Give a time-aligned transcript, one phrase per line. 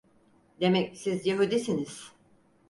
[0.59, 2.11] Demek siz Yahudisiniz?